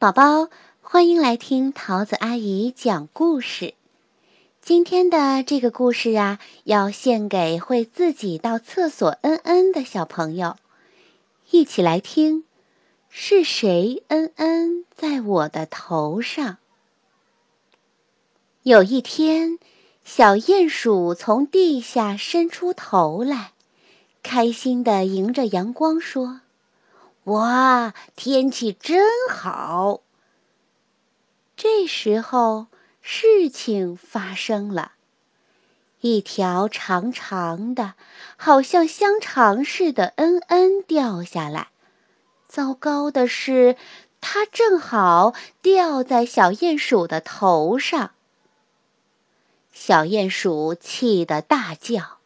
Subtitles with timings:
[0.00, 0.48] 宝宝，
[0.80, 3.74] 欢迎来听桃子阿姨讲故事。
[4.62, 10.56] 今天的这个故事啊，要献给会自己到厕所嗯嗯的小朋友。
[11.50, 12.44] 一起来听，
[13.10, 16.56] 是谁嗯嗯在我的头上？
[18.62, 19.58] 有一天，
[20.02, 23.52] 小鼹鼠从地下伸出头来，
[24.22, 26.40] 开心地迎着阳光说。
[27.24, 30.00] 哇，天气真好！
[31.54, 32.68] 这时候，
[33.02, 34.92] 事情发生了，
[36.00, 37.94] 一条长长的、
[38.38, 41.68] 好像香肠似的“嗯嗯”掉下来。
[42.48, 43.76] 糟糕的是，
[44.22, 48.12] 它正好掉在小鼹鼠的头上。
[49.72, 52.18] 小鼹鼠气得大叫：“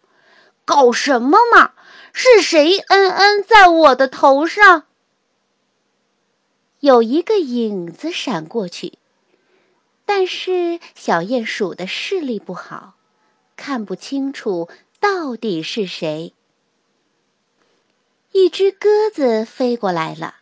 [0.64, 1.72] 搞什么嘛！”
[2.16, 2.78] 是谁？
[2.78, 4.84] 嗯嗯，在我的头上。
[6.78, 8.98] 有一个影子闪过去，
[10.04, 12.94] 但是小鼹鼠的视力不好，
[13.56, 14.68] 看不清楚
[15.00, 16.34] 到底是谁。
[18.32, 20.36] 一只鸽子飞过来了，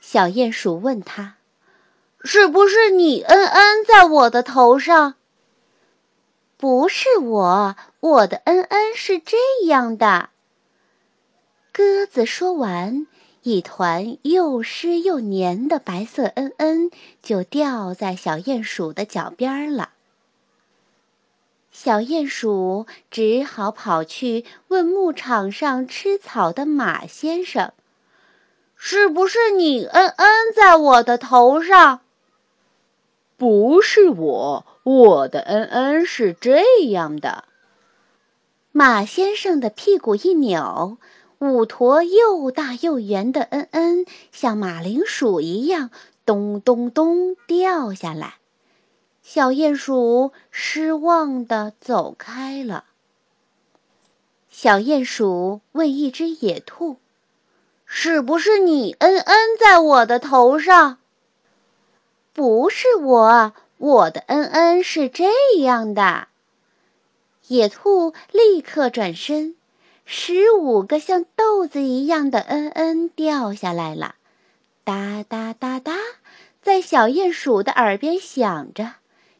[0.00, 1.36] 小鼹鼠问他
[2.24, 3.22] ：“是不是你？
[3.22, 5.14] 嗯嗯，在我的头上
[6.56, 10.30] ？”“不是我，我的嗯嗯是这样的。”
[11.72, 13.06] 鸽子说完，
[13.42, 16.90] 一团又湿又黏的白色“嗯嗯”
[17.22, 19.90] 就掉在小鼹鼠的脚边了。
[21.70, 27.72] 小鼹鼠只好跑去问牧场上吃草的马先生
[28.74, 29.84] ：“是不是你？
[29.84, 32.00] 嗯嗯，在我的头上
[33.38, 37.44] ？”“不是我，我的嗯嗯是这样的。”
[38.78, 40.98] 马先生的屁股一扭。
[41.40, 45.90] 五坨又大又圆的“嗯嗯”像马铃薯一样
[46.24, 48.36] 咚咚咚掉下来，
[49.20, 52.84] 小鼹鼠失望地走开了。
[54.48, 56.98] 小鼹鼠问一只野兔
[57.84, 58.94] ：“是不是你？
[59.00, 60.98] 嗯嗯，在我的头上
[62.32, 66.27] ？”“不是我，我的嗯嗯是这样的。”
[67.48, 69.54] 野兔立刻转身。
[70.10, 74.14] 十五个像豆子一样的“嗯嗯”掉下来了，
[74.84, 75.94] 哒哒哒哒，
[76.62, 78.94] 在小鼹鼠的耳边响着。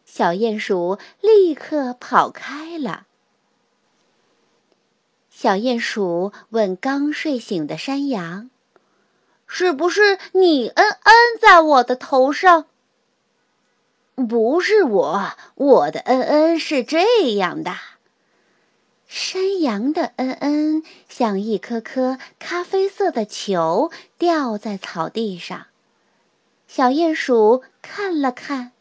[0.04, 3.06] 小鼹鼠立刻跑开了。
[5.30, 8.50] 小鼹鼠问刚睡醒的山羊
[9.46, 10.68] ：“是不是你？
[10.68, 12.66] 嗯嗯，在我的头上
[14.28, 17.74] ？”“不是我，我的嗯嗯是这样的。”
[19.08, 25.66] 山羊的“嗯嗯”像一颗颗咖啡色的球掉在草地上，
[26.68, 28.72] 小鼹鼠看了看，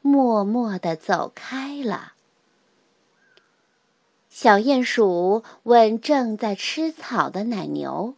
[0.00, 2.12] 默默地走开了。
[4.30, 8.14] 小鼹鼠问正在吃草的奶牛：“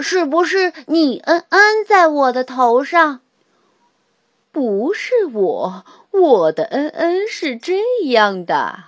[0.00, 1.20] 是不是你？
[1.20, 3.20] 嗯嗯，在我的头上
[4.50, 8.86] ？”“不是我，我的嗯嗯是这样的。”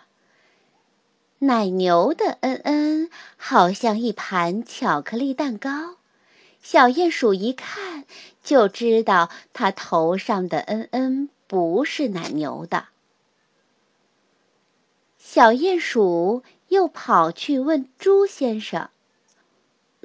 [1.42, 5.96] 奶牛的“嗯嗯”好像一盘巧克力蛋糕，
[6.62, 8.04] 小鼹鼠一看
[8.44, 12.88] 就知道它头上的“嗯嗯”不是奶牛的。
[15.18, 18.90] 小鼹鼠又跑去问猪先生：“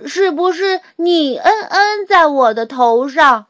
[0.07, 3.47] 是不是你‘嗯嗯’在我的头上？”“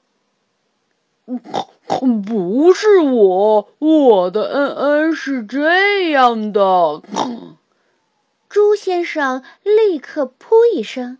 [2.25, 7.03] 不是我，我的‘嗯嗯’是这样的。”
[8.55, 11.17] 猪先生立刻“噗”一声，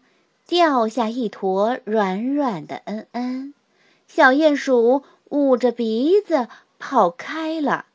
[0.48, 3.54] 掉下一坨软软的“嗯嗯”，
[4.08, 6.48] 小鼹鼠捂着鼻子
[6.80, 7.88] 跑开了。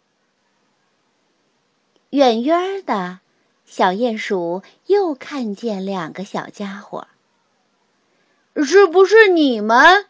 [2.10, 3.20] 远远的，
[3.64, 7.08] 小鼹鼠又看见两个小家伙。
[8.62, 10.04] 是不是你们？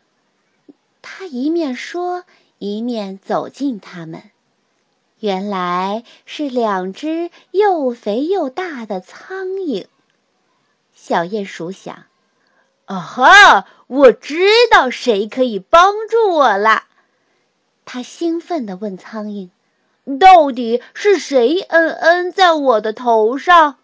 [1.02, 2.24] 他一面说，
[2.58, 4.32] 一面走近他们。
[5.20, 9.86] 原来是两只又肥又大的苍蝇。
[10.94, 12.04] 小鼹鼠想
[12.86, 14.38] ：“啊哈，我知
[14.70, 16.84] 道谁可以帮助我了。”
[17.84, 19.50] 他兴奋地问苍蝇
[20.20, 21.60] ：“到底是谁？
[21.68, 23.76] 嗯嗯，在我的头上？”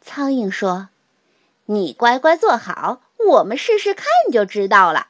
[0.00, 0.88] 苍蝇说
[1.66, 5.08] ：“你乖乖坐好，我们试试看就知道了。”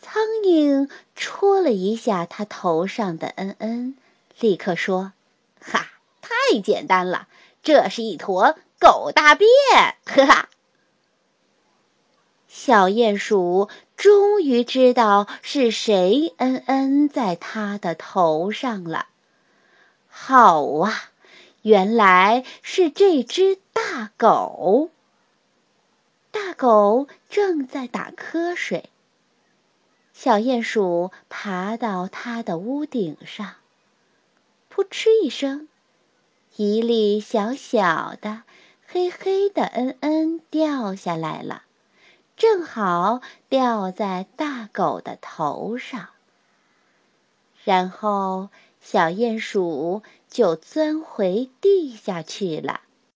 [0.00, 3.96] 苍蝇戳了一下他头上的“嗯嗯”，
[4.40, 5.12] 立刻说
[5.60, 5.90] ：“哈，
[6.22, 7.28] 太简单了，
[7.62, 9.48] 这是一坨狗大便！”
[10.06, 10.48] 哈哈。
[12.48, 19.06] 小鼹鼠终于知道是谁嗯嗯在它的头上了。
[20.08, 21.10] 好啊，
[21.62, 24.90] 原来是这只大狗。
[26.30, 28.88] 大狗正在打瞌睡。
[30.20, 33.54] 小鼹鼠爬到它的屋顶上，
[34.68, 35.68] 扑哧一声，
[36.56, 38.42] 一粒小小的、
[38.84, 41.62] 黑黑的嗯嗯掉下来了，
[42.36, 46.08] 正好掉在大狗的头上。
[47.62, 48.48] 然后，
[48.80, 52.80] 小鼹鼠就钻回地下去了。